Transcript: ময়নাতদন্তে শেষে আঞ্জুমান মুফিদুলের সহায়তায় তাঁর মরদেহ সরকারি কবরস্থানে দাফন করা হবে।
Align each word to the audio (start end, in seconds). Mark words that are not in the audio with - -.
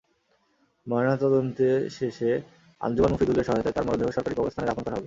ময়নাতদন্তে 0.87 1.69
শেষে 1.89 2.31
আঞ্জুমান 2.81 3.11
মুফিদুলের 3.11 3.45
সহায়তায় 3.45 3.75
তাঁর 3.75 3.87
মরদেহ 3.87 4.07
সরকারি 4.09 4.35
কবরস্থানে 4.35 4.67
দাফন 4.67 4.83
করা 4.83 4.91
হবে। 4.91 4.99